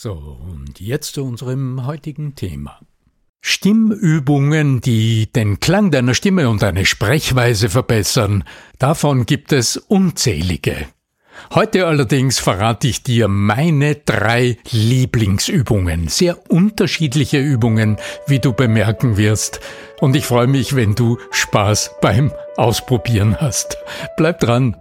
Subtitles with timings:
[0.00, 2.78] So, und jetzt zu unserem heutigen Thema.
[3.40, 8.44] Stimmübungen, die den Klang deiner Stimme und deine Sprechweise verbessern,
[8.78, 10.86] davon gibt es unzählige.
[11.52, 17.96] Heute allerdings verrate ich dir meine drei Lieblingsübungen, sehr unterschiedliche Übungen,
[18.28, 19.58] wie du bemerken wirst,
[20.00, 23.76] und ich freue mich, wenn du Spaß beim Ausprobieren hast.
[24.16, 24.76] Bleib dran.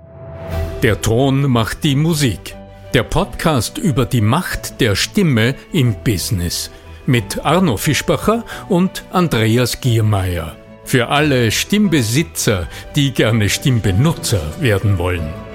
[0.83, 2.56] Der Ton macht die Musik.
[2.93, 6.71] Der Podcast über die Macht der Stimme im Business
[7.05, 10.55] mit Arno Fischbacher und Andreas Giermeier.
[10.85, 15.46] Für alle Stimmbesitzer, die gerne Stimmbenutzer werden wollen.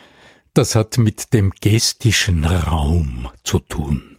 [0.53, 4.12] das hat mit dem gestischen Raum zu tun.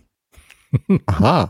[1.06, 1.50] Aha.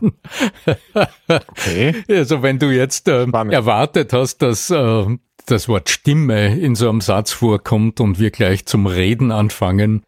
[1.28, 1.94] Okay.
[2.08, 5.06] Also wenn du jetzt äh, erwartet hast, dass äh,
[5.46, 10.02] das Wort Stimme in so einem Satz vorkommt und wir gleich zum Reden anfangen,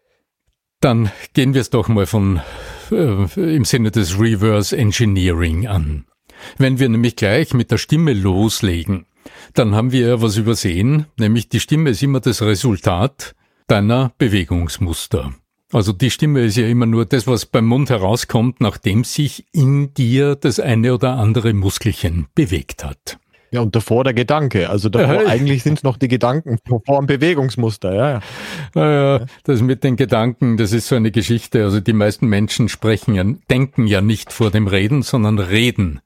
[0.79, 2.41] dann gehen wir es doch mal von
[2.91, 6.05] äh, im Sinne des Reverse Engineering an.
[6.57, 9.05] Wenn wir nämlich gleich mit der Stimme loslegen,
[9.53, 13.35] dann haben wir was übersehen, nämlich die Stimme ist immer das Resultat
[13.67, 15.33] deiner Bewegungsmuster.
[15.73, 19.93] Also die Stimme ist ja immer nur das, was beim Mund herauskommt, nachdem sich in
[19.93, 23.19] dir das eine oder andere Muskelchen bewegt hat.
[23.51, 24.69] Ja, und davor der Gedanke.
[24.69, 28.19] Also davor ja, eigentlich sind es noch die Gedanken vor dem Bewegungsmuster, ja, ja.
[28.73, 31.63] Naja, das mit den Gedanken, das ist so eine Geschichte.
[31.63, 36.01] Also die meisten Menschen sprechen ja, denken ja nicht vor dem Reden, sondern reden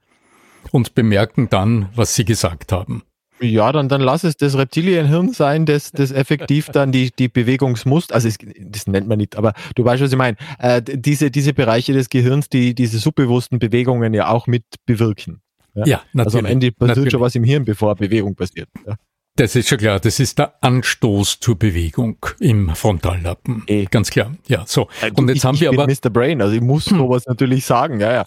[0.72, 3.04] und bemerken dann, was sie gesagt haben.
[3.42, 8.14] Ja, dann, dann lass es das Reptilienhirn sein, das, das effektiv dann die, die Bewegungsmuster,
[8.14, 11.54] also es, das nennt man nicht, aber du weißt, was ich meine, äh, diese, diese
[11.54, 15.42] Bereiche des Gehirns, die diese subbewussten Bewegungen ja auch mit bewirken.
[15.74, 16.26] Ja, ja natürlich.
[16.26, 17.12] Also am Ende passiert natürlich.
[17.12, 18.70] schon was im Hirn, bevor Bewegung passiert.
[18.86, 18.96] Ja.
[19.42, 20.00] Das ist schon klar.
[20.00, 23.64] Das ist der Anstoß zur Bewegung im Frontallappen.
[23.66, 23.86] E.
[23.86, 24.36] Ganz klar.
[24.48, 24.88] Ja, so.
[25.02, 25.88] Also und jetzt ich, haben wir aber.
[25.88, 26.12] Mr.
[26.12, 27.00] Brain, also ich muss hm.
[27.00, 28.00] sowas natürlich sagen.
[28.00, 28.26] Ja, ja.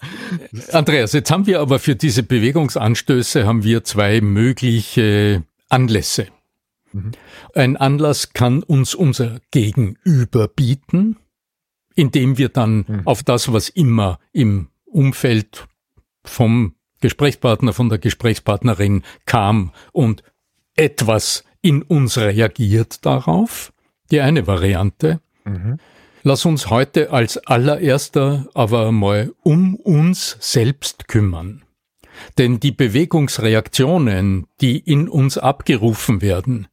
[0.72, 6.26] Andreas, jetzt haben wir aber für diese Bewegungsanstöße haben wir zwei mögliche Anlässe.
[6.90, 7.12] Mhm.
[7.54, 11.14] Ein Anlass kann uns unser Gegenüber bieten,
[11.94, 13.02] indem wir dann mhm.
[13.04, 15.68] auf das, was immer im Umfeld
[16.24, 20.24] vom Gesprächspartner, von der Gesprächspartnerin kam und
[20.76, 23.72] etwas in uns reagiert darauf.
[24.10, 25.20] Die eine Variante.
[25.44, 25.78] Mhm.
[26.22, 31.62] Lass uns heute als allererster aber mal um uns selbst kümmern.
[32.38, 36.68] Denn die Bewegungsreaktionen, die in uns abgerufen werden,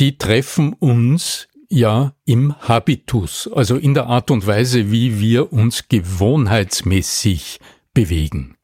[0.00, 5.88] die treffen uns ja im Habitus, also in der Art und Weise, wie wir uns
[5.88, 7.60] gewohnheitsmäßig
[7.92, 8.56] bewegen.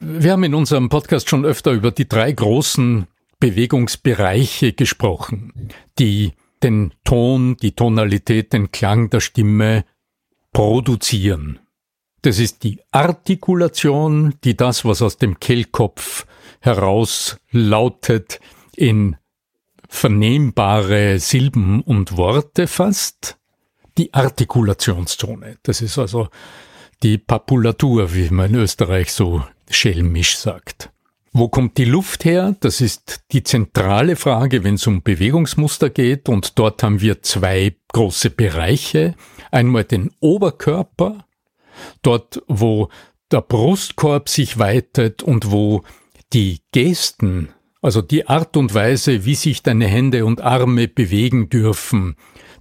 [0.00, 3.06] Wir haben in unserem Podcast schon öfter über die drei großen
[3.42, 5.52] Bewegungsbereiche gesprochen,
[5.98, 6.30] die
[6.62, 9.84] den Ton, die Tonalität, den Klang der Stimme
[10.52, 11.58] produzieren.
[12.22, 16.24] Das ist die Artikulation, die das, was aus dem Kehlkopf
[16.60, 18.38] heraus lautet,
[18.76, 19.16] in
[19.88, 23.38] vernehmbare Silben und Worte fasst.
[23.98, 25.58] Die Artikulationszone.
[25.64, 26.28] Das ist also
[27.02, 30.92] die Papulatur, wie man in Österreich so schelmisch sagt.
[31.34, 32.56] Wo kommt die Luft her?
[32.60, 36.28] Das ist die zentrale Frage, wenn es um Bewegungsmuster geht.
[36.28, 39.14] Und dort haben wir zwei große Bereiche.
[39.50, 41.24] Einmal den Oberkörper,
[42.02, 42.90] dort wo
[43.30, 45.84] der Brustkorb sich weitet und wo
[46.34, 47.48] die Gesten,
[47.80, 52.16] also die Art und Weise, wie sich deine Hände und Arme bewegen dürfen,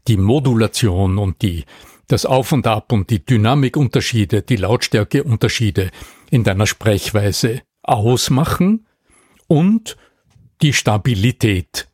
[0.07, 1.65] die Modulation und die,
[2.07, 5.91] das Auf und Ab und die Dynamikunterschiede, die Lautstärkeunterschiede
[6.29, 8.87] in deiner Sprechweise ausmachen
[9.47, 9.97] und
[10.61, 11.87] die Stabilität,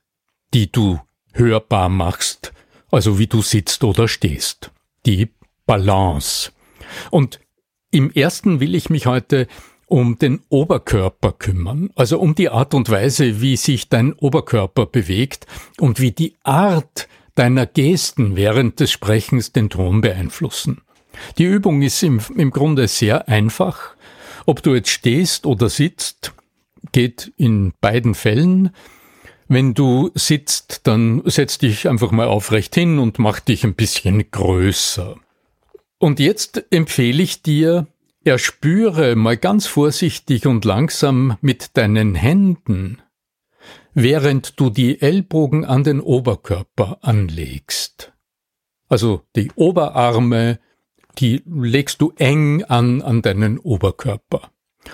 [0.54, 1.00] die du
[1.34, 2.54] hörbar machst,
[2.92, 4.72] also wie du sitzt oder stehst,
[5.06, 5.30] die
[5.66, 6.52] Balance.
[7.12, 7.40] Und
[7.92, 9.48] im ersten will ich mich heute
[9.88, 15.48] um den Oberkörper kümmern, also um die Art und Weise, wie sich dein Oberkörper bewegt
[15.80, 20.82] und wie die Art deiner Gesten während des Sprechens den Ton beeinflussen.
[21.38, 23.96] Die Übung ist im, im Grunde sehr einfach.
[24.48, 26.34] Ob du jetzt stehst oder sitzt,
[26.94, 28.70] geht in beiden Fällen.
[29.50, 34.32] Wenn du sitzt, dann setz dich einfach mal aufrecht hin und mach dich ein bisschen
[34.32, 35.18] größer.
[36.00, 37.88] Und jetzt empfehle ich dir,
[38.24, 43.02] erspüre mal ganz vorsichtig und langsam mit deinen Händen,
[43.94, 48.14] während du die Ellbogen an den Oberkörper anlegst.
[48.88, 50.60] Also die Oberarme,
[51.18, 54.52] die legst du eng an, an deinen Oberkörper,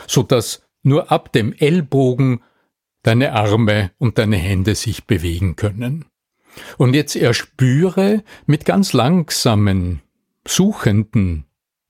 [0.08, 2.42] so dass nur ab dem Ellbogen
[3.04, 6.06] deine Arme und deine Hände sich bewegen können.
[6.78, 10.02] Und jetzt erspüre mit ganz langsamen
[10.48, 11.46] suchenden,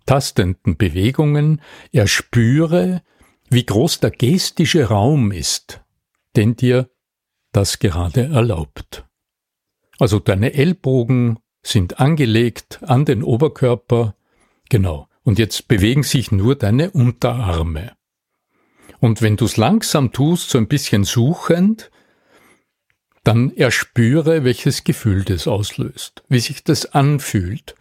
[0.05, 3.01] tastenden Bewegungen erspüre,
[3.49, 5.81] wie groß der gestische Raum ist,
[6.35, 6.89] den dir
[7.51, 9.05] das gerade erlaubt.
[9.99, 14.15] Also deine Ellbogen sind angelegt an den Oberkörper,
[14.73, 17.91] genau, und jetzt bewegen sich nur deine Unterarme.
[18.99, 21.91] Und wenn du es langsam tust, so ein bisschen suchend,
[23.23, 27.75] dann erspüre, welches Gefühl das auslöst, wie sich das anfühlt,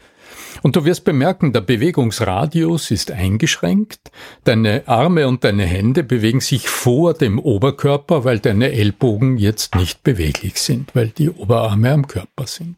[0.62, 4.11] und du wirst bemerken, der Bewegungsradius ist eingeschränkt,
[4.44, 10.03] deine Arme und deine Hände bewegen sich vor dem Oberkörper, weil deine Ellbogen jetzt nicht
[10.03, 12.77] beweglich sind, weil die Oberarme am Körper sind.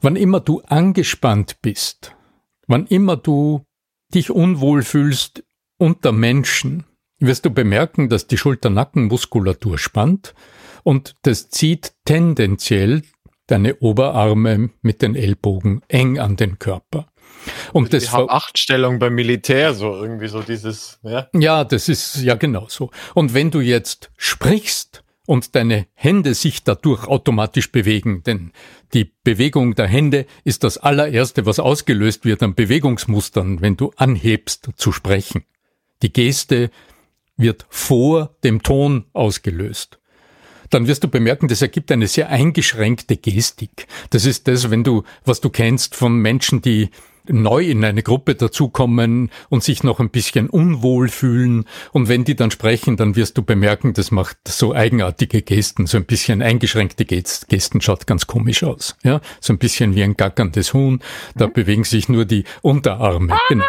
[0.00, 2.16] Wann immer du angespannt bist,
[2.72, 3.66] wann immer du
[4.14, 5.44] dich unwohl fühlst
[5.78, 6.84] unter Menschen,
[7.18, 10.34] wirst du bemerken, dass die Schulternackenmuskulatur spannt
[10.82, 13.02] und das zieht tendenziell
[13.46, 17.08] deine Oberarme mit den Ellbogen eng an den Körper.
[17.72, 21.28] Und also das die Achtstellung beim Militär, so irgendwie so dieses, ja.
[21.34, 22.90] Ja, das ist ja genau so.
[23.14, 28.52] Und wenn du jetzt sprichst und deine Hände sich dadurch automatisch bewegen, denn
[28.92, 34.70] die Bewegung der Hände ist das allererste, was ausgelöst wird an Bewegungsmustern, wenn du anhebst
[34.76, 35.44] zu sprechen.
[36.02, 36.70] Die Geste
[37.36, 39.98] wird vor dem Ton ausgelöst
[40.72, 43.86] dann wirst du bemerken, das ergibt eine sehr eingeschränkte Gestik.
[44.10, 46.88] Das ist das, wenn du, was du kennst von Menschen, die
[47.26, 51.64] neu in eine Gruppe dazukommen und sich noch ein bisschen unwohl fühlen.
[51.92, 55.96] Und wenn die dann sprechen, dann wirst du bemerken, das macht so eigenartige Gesten, so
[55.96, 58.96] ein bisschen eingeschränkte Gesten, schaut ganz komisch aus.
[59.02, 61.00] Ja, so ein bisschen wie ein gackerndes Huhn.
[61.36, 61.52] Da mhm.
[61.52, 63.36] bewegen sich nur die Unterarme.
[63.48, 63.64] Genau.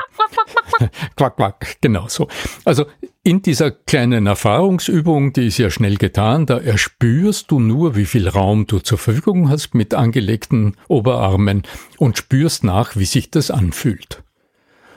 [1.15, 2.27] quack, quack, genau so.
[2.65, 2.85] Also
[3.23, 8.27] in dieser kleinen Erfahrungsübung, die ist ja schnell getan, da erspürst du nur, wie viel
[8.27, 11.63] Raum du zur Verfügung hast mit angelegten Oberarmen
[11.97, 14.23] und spürst nach, wie sich das anfühlt.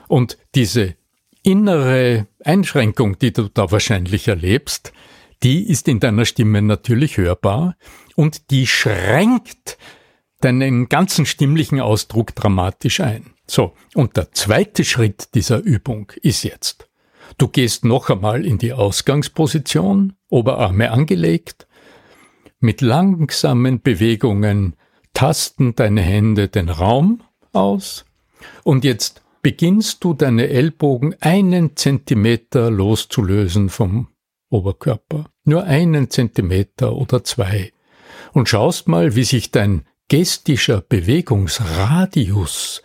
[0.09, 0.95] Und diese
[1.41, 4.91] innere Einschränkung, die du da wahrscheinlich erlebst,
[5.43, 7.77] die ist in deiner Stimme natürlich hörbar
[8.15, 9.77] und die schränkt
[10.41, 13.33] deinen ganzen stimmlichen Ausdruck dramatisch ein.
[13.47, 16.86] So, und der zweite Schritt dieser Übung ist jetzt,
[17.37, 21.67] Du gehst noch einmal in die Ausgangsposition, Oberarme angelegt,
[22.59, 24.75] mit langsamen Bewegungen
[25.13, 27.21] tasten deine Hände den Raum
[27.53, 28.05] aus
[28.63, 34.07] und jetzt beginnst du deine Ellbogen einen Zentimeter loszulösen vom
[34.49, 35.29] Oberkörper.
[35.43, 37.71] Nur einen Zentimeter oder zwei.
[38.33, 42.81] Und schaust mal, wie sich dein gestischer Bewegungsradius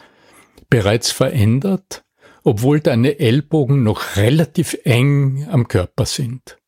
[0.71, 2.05] bereits verändert,
[2.45, 6.59] obwohl deine Ellbogen noch relativ eng am Körper sind.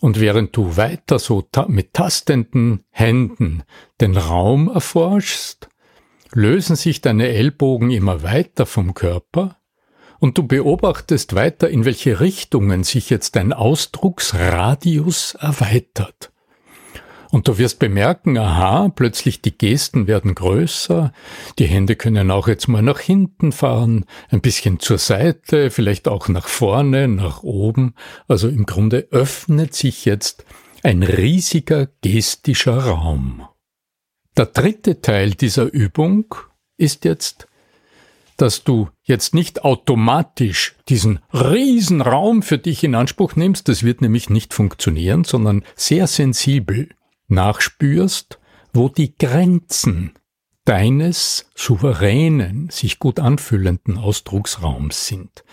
[0.00, 3.62] Und während du weiter so ta mit tastenden Händen
[4.00, 5.68] den Raum erforschst,
[6.32, 9.58] lösen sich deine Ellbogen immer weiter vom Körper
[10.20, 16.29] und du beobachtest weiter, in welche Richtungen sich jetzt dein Ausdrucksradius erweitert.
[17.30, 21.12] Und du wirst bemerken, aha, plötzlich die Gesten werden größer,
[21.60, 26.28] die Hände können auch jetzt mal nach hinten fahren, ein bisschen zur Seite, vielleicht auch
[26.28, 27.94] nach vorne, nach oben.
[28.26, 30.44] Also im Grunde öffnet sich jetzt
[30.82, 33.46] ein riesiger gestischer Raum.
[34.36, 36.34] Der dritte Teil dieser Übung
[36.78, 37.46] ist jetzt,
[38.38, 44.00] dass du jetzt nicht automatisch diesen riesen Raum für dich in Anspruch nimmst, das wird
[44.00, 46.88] nämlich nicht funktionieren, sondern sehr sensibel
[47.30, 48.38] nachspürst,
[48.72, 50.12] wo die Grenzen
[50.64, 55.44] deines souveränen, sich gut anfühlenden Ausdrucksraums sind.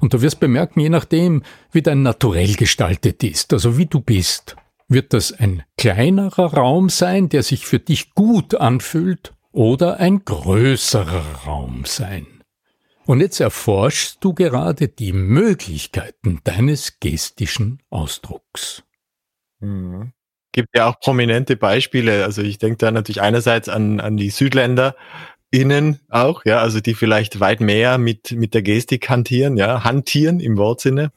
[0.00, 4.56] Und du wirst bemerken, je nachdem, wie dein Naturell gestaltet ist, also wie du bist,
[4.88, 11.44] wird das ein kleinerer Raum sein, der sich für dich gut anfühlt, oder ein größerer
[11.44, 12.26] Raum sein.
[13.04, 18.84] Und jetzt erforschst du gerade die Möglichkeiten deines gestischen Ausdrucks.
[20.52, 22.24] Gibt ja auch prominente Beispiele.
[22.24, 24.94] Also ich denke da natürlich einerseits an, an die Südländer,
[25.50, 30.40] innen auch, ja, also die vielleicht weit mehr mit, mit der Gestik hantieren, ja, hantieren
[30.40, 31.12] im Wortsinne.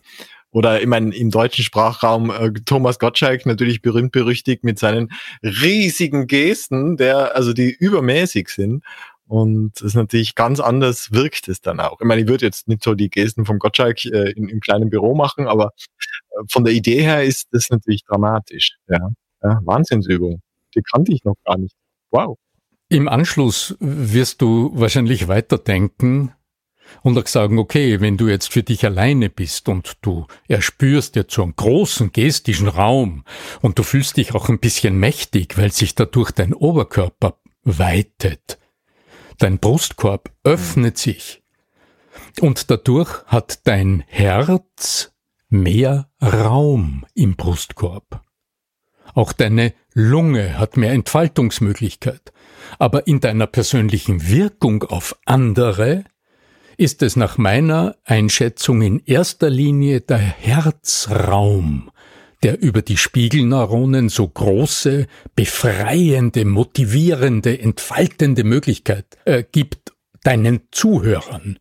[0.51, 5.11] Oder ich meine, im deutschen Sprachraum äh, Thomas Gottschalk natürlich berühmt berüchtigt mit seinen
[5.43, 8.83] riesigen Gesten, der, also die übermäßig sind.
[9.27, 11.99] Und das ist natürlich ganz anders wirkt es dann auch.
[11.99, 14.89] Ich meine, ich würde jetzt nicht so die Gesten vom Gottschalk äh, in, im kleinen
[14.89, 15.71] Büro machen, aber
[16.31, 18.77] äh, von der Idee her ist das natürlich dramatisch.
[18.87, 19.11] Ja.
[19.45, 20.41] Ja, Wahnsinnsübung.
[20.75, 21.75] Die kannte ich noch gar nicht.
[22.09, 22.37] Wow.
[22.89, 26.33] Im Anschluss wirst du wahrscheinlich weiterdenken
[27.03, 31.33] und auch sagen, okay, wenn du jetzt für dich alleine bist und du erspürst jetzt
[31.33, 33.23] so einen großen gestischen Raum
[33.61, 38.57] und du fühlst dich auch ein bisschen mächtig, weil sich dadurch dein Oberkörper weitet,
[39.37, 41.43] dein Brustkorb öffnet sich
[42.41, 45.13] und dadurch hat dein Herz
[45.49, 48.25] mehr Raum im Brustkorb.
[49.15, 52.33] Auch deine Lunge hat mehr Entfaltungsmöglichkeit.
[52.77, 56.03] Aber in deiner persönlichen Wirkung auf andere
[56.77, 61.89] ist es nach meiner Einschätzung in erster Linie der Herzraum,
[62.43, 69.93] der über die Spiegelneuronen so große, befreiende, motivierende, entfaltende Möglichkeit äh, gibt
[70.23, 71.57] deinen Zuhörern.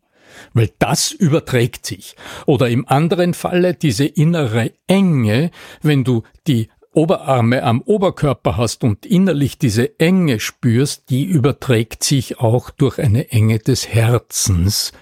[0.53, 2.17] Weil das überträgt sich.
[2.45, 9.05] Oder im anderen Falle diese innere Enge, wenn du die Oberarme am Oberkörper hast und
[9.05, 14.93] innerlich diese Enge spürst, die überträgt sich auch durch eine Enge des Herzens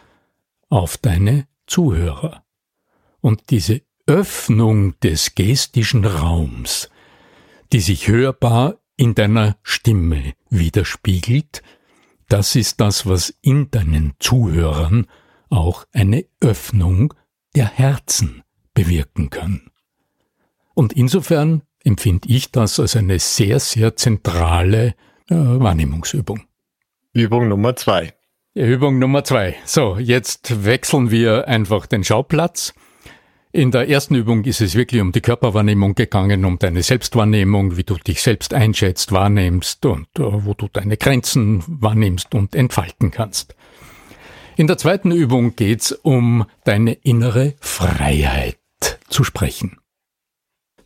[0.69, 2.43] auf deine Zuhörer.
[3.21, 6.89] Und diese Öffnung des gestischen Raums,
[7.71, 11.62] die sich hörbar in deiner Stimme widerspiegelt,
[12.27, 15.05] das ist das, was in deinen Zuhörern
[15.50, 17.13] auch eine Öffnung
[17.55, 19.69] der Herzen bewirken kann.
[20.73, 24.95] Und insofern empfinde ich das als eine sehr, sehr zentrale
[25.29, 26.41] äh, Wahrnehmungsübung.
[27.13, 28.13] Übung Nummer zwei.
[28.55, 29.55] Übung Nummer zwei.
[29.65, 32.73] So, jetzt wechseln wir einfach den Schauplatz.
[33.51, 37.83] In der ersten Übung ist es wirklich um die Körperwahrnehmung gegangen, um deine Selbstwahrnehmung, wie
[37.83, 43.55] du dich selbst einschätzt, wahrnimmst und uh, wo du deine Grenzen wahrnimmst und entfalten kannst.
[44.55, 48.57] In der zweiten Übung geht's um deine innere Freiheit
[49.07, 49.77] zu sprechen.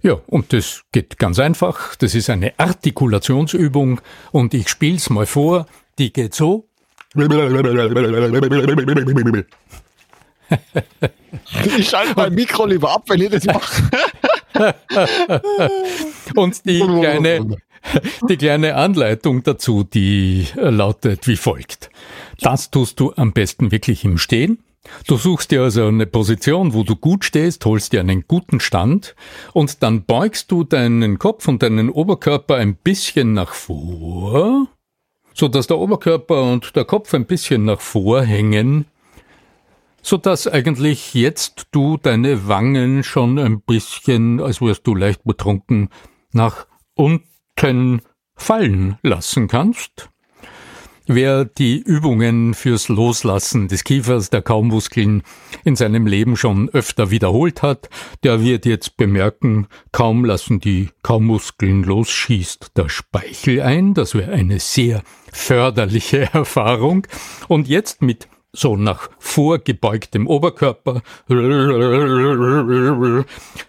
[0.02, 1.96] Ja, und das geht ganz einfach.
[1.96, 4.02] Das ist eine Artikulationsübung
[4.32, 5.66] und ich spiel's mal vor.
[5.98, 6.68] Die geht so.
[11.78, 13.84] Ich schalte mein Mikro lieber ab, wenn ihr das macht.
[16.36, 17.58] und die kleine,
[18.30, 21.90] die kleine Anleitung dazu, die lautet wie folgt.
[22.40, 24.64] Das tust du am besten wirklich im Stehen.
[25.06, 29.16] Du suchst dir also eine Position, wo du gut stehst, holst dir einen guten Stand
[29.54, 34.68] und dann beugst du deinen Kopf und deinen Oberkörper ein bisschen nach vor,
[35.34, 38.86] so dass der Oberkörper und der Kopf ein bisschen nach vor hängen,
[40.02, 45.90] so dass eigentlich jetzt du deine Wangen schon ein bisschen, als wärst du leicht betrunken,
[46.32, 48.02] nach unten
[48.36, 50.10] fallen lassen kannst.
[51.10, 55.24] Wer die Übungen fürs Loslassen des Kiefers, der Kaumuskeln
[55.64, 57.90] in seinem Leben schon öfter wiederholt hat,
[58.24, 63.94] der wird jetzt bemerken, kaum lassen die Kaumuskeln los, schießt der Speichel ein.
[63.94, 67.08] Das wäre eine sehr förderliche Erfahrung.
[67.48, 71.02] Und jetzt mit so nach vorgebeugtem Oberkörper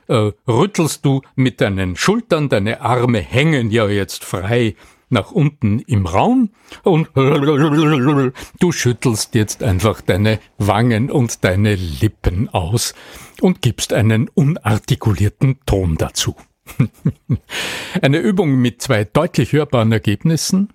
[0.08, 4.74] äh, rüttelst du mit deinen Schultern, deine Arme hängen ja jetzt frei
[5.10, 6.50] nach unten im Raum
[6.82, 12.94] und du schüttelst jetzt einfach deine Wangen und deine Lippen aus
[13.40, 16.34] und gibst einen unartikulierten Ton dazu.
[18.02, 20.68] Eine Übung mit zwei deutlich hörbaren Ergebnissen.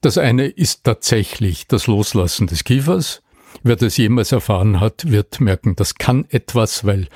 [0.00, 3.22] Das eine ist tatsächlich das Loslassen des Kiefers.
[3.62, 7.08] Wer das jemals erfahren hat, wird merken, das kann etwas, weil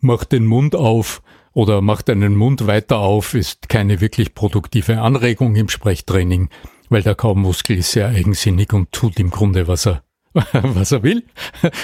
[0.00, 1.22] macht den Mund auf,
[1.54, 6.50] oder macht einen Mund weiter auf, ist keine wirklich produktive Anregung im Sprechtraining,
[6.90, 10.02] weil der Kaumuskel ist sehr eigensinnig und tut im Grunde, was er
[10.52, 11.22] was er will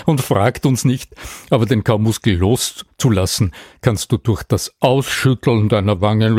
[0.07, 1.15] und fragt uns nicht,
[1.51, 6.37] aber den Kaumuskel loszulassen kannst du durch das Ausschütteln deiner Wangen,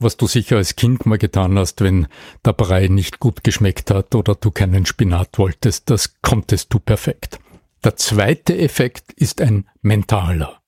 [0.00, 2.06] was du sicher als Kind mal getan hast, wenn
[2.44, 7.38] der Brei nicht gut geschmeckt hat oder du keinen Spinat wolltest, das konntest du perfekt.
[7.84, 10.63] Der zweite Effekt ist ein mentaler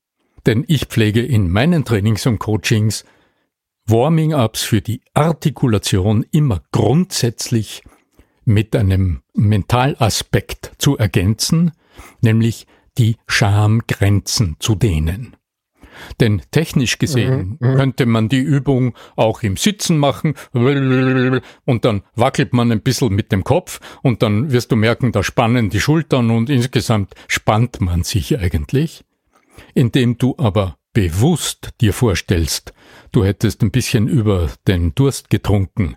[0.47, 3.05] denn ich pflege in meinen Trainings und Coachings
[3.88, 7.83] Warming-ups für die Artikulation immer grundsätzlich
[8.45, 11.73] mit einem Mentalaspekt zu ergänzen,
[12.21, 12.67] nämlich
[12.99, 15.37] die Schamgrenzen zu dehnen.
[16.21, 17.76] Denn technisch gesehen mhm, mhm.
[17.76, 23.33] könnte man die Übung auch im Sitzen machen und dann wackelt man ein bisschen mit
[23.33, 28.03] dem Kopf und dann wirst du merken, da spannen die Schultern und insgesamt spannt man
[28.03, 29.06] sich eigentlich
[29.75, 32.73] indem du aber bewusst dir vorstellst,
[33.13, 35.97] du hättest ein bisschen über den Durst getrunken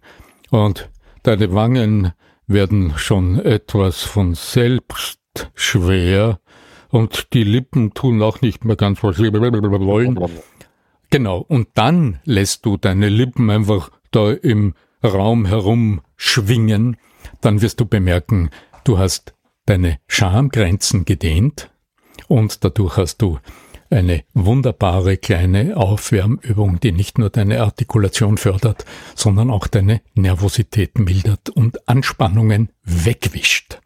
[0.50, 0.90] und
[1.24, 2.12] deine Wangen
[2.48, 5.20] werden schon etwas von selbst
[5.54, 6.40] schwer
[6.90, 9.18] und die Lippen tun auch nicht mehr ganz was.
[11.12, 16.98] Genau, und dann lässt du deine Lippen einfach da im Raum herumschwingen,
[17.42, 18.50] dann wirst du bemerken,
[18.84, 19.34] du hast
[19.66, 21.72] deine Schamgrenzen gedehnt
[22.28, 23.40] und dadurch hast du
[23.90, 31.50] eine wunderbare kleine Aufwärmübung, die nicht nur deine Artikulation fördert, sondern auch deine Nervosität mildert
[31.50, 33.80] und Anspannungen wegwischt.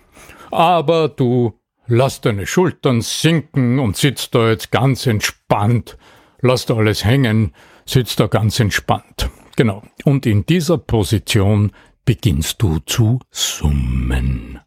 [0.50, 1.54] Aber du
[1.86, 5.96] lass deine Schultern sinken und sitzt da jetzt ganz entspannt.
[6.40, 7.52] Lass da alles hängen,
[7.86, 9.30] sitzt da ganz entspannt.
[9.56, 9.82] Genau.
[10.04, 11.72] Und in dieser Position
[12.04, 14.60] beginnst du zu summen.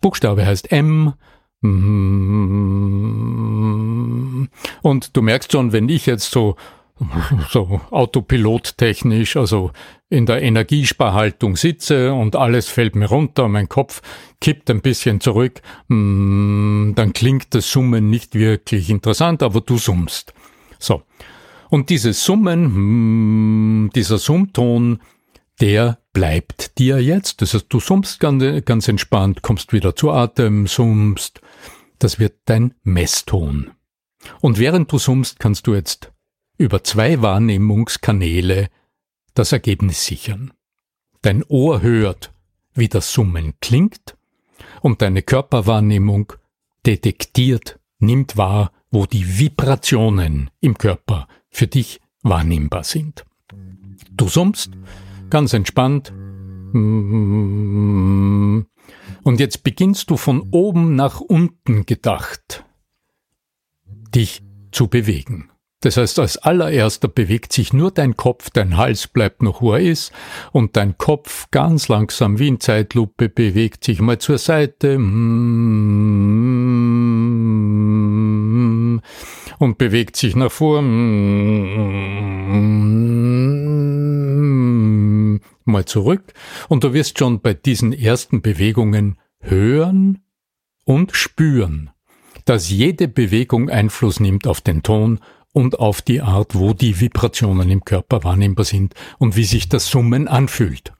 [0.00, 1.14] Buchstabe heißt M.
[4.82, 6.56] Und du merkst schon, wenn ich jetzt so,
[7.48, 9.70] so autopilottechnisch, also
[10.10, 14.02] in der Energiesparhaltung sitze und alles fällt mir runter, mein Kopf
[14.40, 20.34] kippt ein bisschen zurück, mm, dann klingt das Summen nicht wirklich interessant, aber du summst.
[20.78, 21.02] So.
[21.70, 25.00] Und dieses Summen, mm, dieser Summton,
[25.60, 27.42] der bleibt dir jetzt.
[27.42, 31.40] Das heißt, du summst ganz entspannt, kommst wieder zu Atem, summst,
[31.98, 33.72] das wird dein Messton.
[34.40, 36.12] Und während du summst, kannst du jetzt
[36.56, 38.68] über zwei Wahrnehmungskanäle
[39.34, 40.52] das Ergebnis sichern.
[41.22, 42.32] Dein Ohr hört,
[42.74, 44.16] wie das Summen klingt,
[44.80, 46.32] und deine Körperwahrnehmung
[46.86, 53.24] detektiert, nimmt wahr, wo die Vibrationen im Körper für dich wahrnehmbar sind.
[54.10, 54.70] Du summst
[55.34, 56.12] ganz entspannt
[56.72, 58.66] und
[59.36, 62.64] jetzt beginnst du von oben nach unten gedacht,
[64.14, 65.50] dich zu bewegen.
[65.80, 69.80] Das heißt, als allererster bewegt sich nur dein Kopf, dein Hals bleibt noch, wo er
[69.80, 70.12] ist,
[70.52, 74.94] und dein Kopf ganz langsam wie in Zeitlupe bewegt sich mal zur Seite
[79.58, 80.80] und bewegt sich nach vor
[85.64, 86.32] mal zurück
[86.68, 90.22] und du wirst schon bei diesen ersten Bewegungen hören
[90.84, 91.90] und spüren,
[92.44, 95.20] dass jede Bewegung Einfluss nimmt auf den Ton
[95.52, 99.88] und auf die Art, wo die Vibrationen im Körper wahrnehmbar sind und wie sich das
[99.88, 100.92] Summen anfühlt.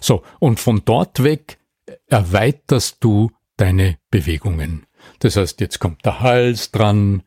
[0.00, 1.58] So, und von dort weg
[2.06, 4.86] erweiterst du deine Bewegungen.
[5.18, 7.22] Das heißt, jetzt kommt der Hals dran,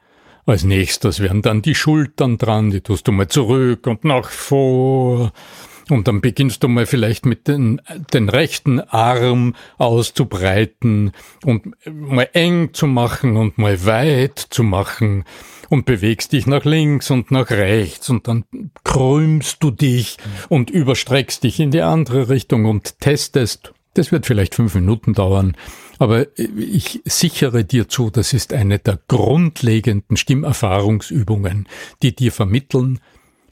[0.45, 5.33] als nächstes werden dann die Schultern dran, die tust du mal zurück und nach vor.
[5.89, 7.81] Und dann beginnst du mal vielleicht mit den,
[8.13, 11.11] den rechten Arm auszubreiten
[11.43, 15.23] und mal eng zu machen und mal weit zu machen
[15.69, 18.45] und bewegst dich nach links und nach rechts und dann
[18.83, 20.17] krümmst du dich
[20.49, 23.73] und überstreckst dich in die andere Richtung und testest.
[23.93, 25.55] Das wird vielleicht fünf Minuten dauern
[25.99, 31.67] aber ich sichere dir zu, das ist eine der grundlegenden Stimmerfahrungsübungen,
[32.01, 32.99] die dir vermitteln,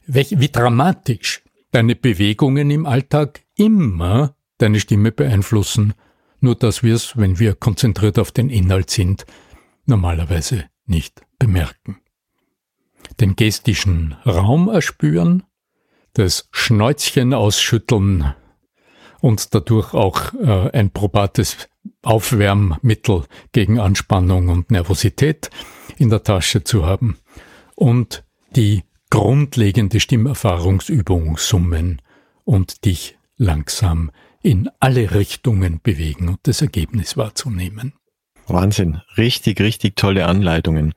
[0.06, 1.42] welch, wie dramatisch
[1.76, 5.94] deine Bewegungen im Alltag immer deine Stimme beeinflussen,
[6.40, 9.26] nur dass wir es, wenn wir konzentriert auf den Inhalt sind,
[9.86, 11.98] normalerweise nicht bemerken.
[13.20, 15.44] Den gestischen Raum erspüren,
[16.14, 18.34] das Schnäuzchen ausschütteln
[19.20, 21.68] und dadurch auch äh, ein probates
[22.04, 25.50] Aufwärmmittel gegen Anspannung und Nervosität
[25.98, 27.18] in der Tasche zu haben
[27.76, 28.24] und
[28.56, 28.86] die
[29.16, 32.02] grundlegende Stimmerfahrungsübung summen
[32.44, 34.12] und dich langsam
[34.44, 37.94] in alle Richtungen bewegen und das Ergebnis wahrzunehmen.
[38.48, 39.00] Wahnsinn.
[39.16, 40.94] Richtig, richtig tolle Anleitungen.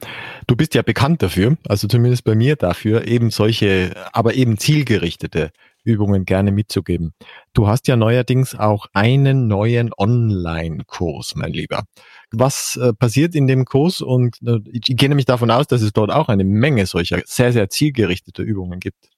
[0.48, 5.52] Du bist ja bekannt dafür, also zumindest bei mir dafür, eben solche, aber eben zielgerichtete
[5.84, 7.14] Übungen gerne mitzugeben.
[7.54, 11.84] Du hast ja neuerdings auch einen neuen Online-Kurs, mein Lieber.
[12.30, 14.00] Was äh, passiert in dem Kurs?
[14.00, 17.52] Und äh, ich gehe nämlich davon aus, dass es dort auch eine Menge solcher sehr,
[17.52, 19.08] sehr zielgerichteter Übungen gibt.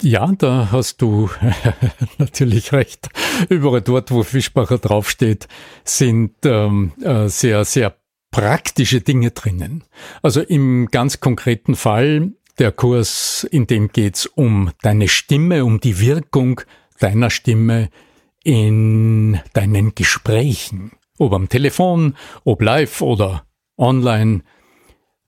[0.00, 1.28] Ja, da hast du
[2.18, 3.08] natürlich recht.
[3.48, 5.48] Überall dort, wo Fischbacher draufsteht,
[5.84, 7.96] sind ähm, äh, sehr, sehr
[8.30, 9.84] praktische Dinge drinnen.
[10.22, 16.00] Also im ganz konkreten Fall der Kurs, in dem geht's um deine Stimme, um die
[16.00, 16.60] Wirkung
[17.00, 17.90] deiner Stimme
[18.44, 23.44] in deinen Gesprächen, ob am Telefon, ob live oder
[23.76, 24.42] online,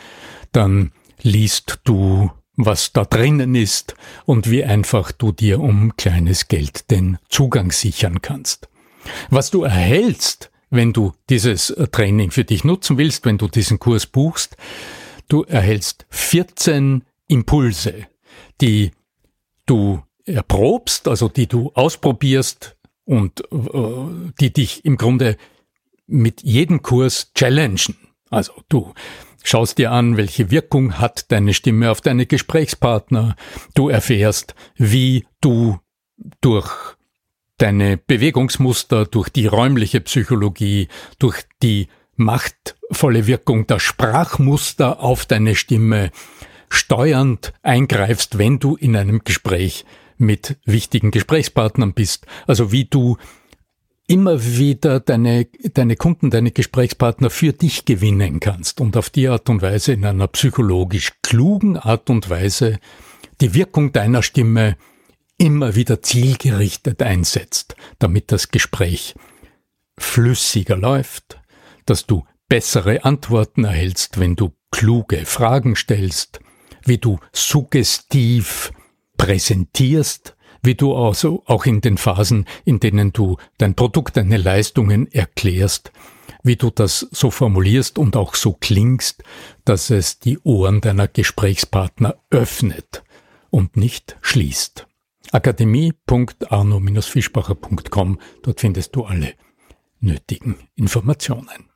[0.50, 0.90] dann
[1.22, 7.18] liest du, was da drinnen ist und wie einfach du dir um kleines Geld den
[7.28, 8.68] Zugang sichern kannst.
[9.30, 14.06] Was du erhältst, wenn du dieses Training für dich nutzen willst, wenn du diesen Kurs
[14.06, 14.56] buchst,
[15.28, 18.06] du erhältst 14 Impulse,
[18.60, 18.90] die
[19.66, 25.36] du erprobst, also die du ausprobierst und äh, die dich im Grunde
[26.06, 27.96] mit jedem Kurs challengen.
[28.30, 28.94] Also du
[29.42, 33.36] schaust dir an, welche Wirkung hat deine Stimme auf deine Gesprächspartner.
[33.74, 35.78] Du erfährst, wie du
[36.40, 36.96] durch
[37.58, 40.88] deine Bewegungsmuster, durch die räumliche Psychologie,
[41.18, 46.10] durch die machtvolle Wirkung der Sprachmuster auf deine Stimme
[46.68, 49.84] steuernd eingreifst, wenn du in einem Gespräch
[50.16, 52.26] mit wichtigen Gesprächspartnern bist.
[52.46, 53.16] Also wie du
[54.06, 59.48] immer wieder deine, deine Kunden, deine Gesprächspartner für dich gewinnen kannst und auf die Art
[59.48, 62.78] und Weise in einer psychologisch klugen Art und Weise
[63.40, 64.76] die Wirkung deiner Stimme
[65.38, 69.14] immer wieder zielgerichtet einsetzt, damit das Gespräch
[69.98, 71.40] flüssiger läuft,
[71.86, 76.40] dass du bessere Antworten erhältst, wenn du kluge Fragen stellst,
[76.84, 78.72] wie du suggestiv
[79.16, 85.10] präsentierst, wie du also auch in den Phasen, in denen du dein Produkt, deine Leistungen
[85.12, 85.92] erklärst,
[86.42, 89.22] wie du das so formulierst und auch so klingst,
[89.64, 93.02] dass es die Ohren deiner Gesprächspartner öffnet
[93.50, 94.86] und nicht schließt.
[95.34, 99.32] Akademie.arno-fischbacher.com, dort findest du alle
[99.98, 101.70] nötigen Informationen.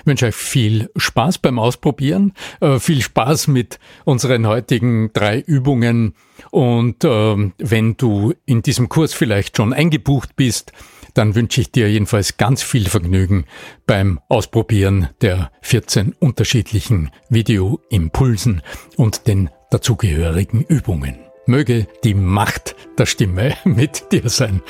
[0.00, 6.14] Ich wünsche euch viel Spaß beim Ausprobieren, äh, viel Spaß mit unseren heutigen drei Übungen
[6.50, 10.72] und äh, wenn du in diesem Kurs vielleicht schon eingebucht bist,
[11.12, 13.44] dann wünsche ich dir jedenfalls ganz viel Vergnügen
[13.86, 18.62] beim Ausprobieren der 14 unterschiedlichen Videoimpulsen
[18.96, 21.31] und den dazugehörigen Übungen.
[21.46, 24.62] Möge die Macht der Stimme mit dir sein.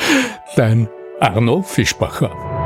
[0.57, 0.89] Dein
[1.21, 2.62] Arno Fischbacher.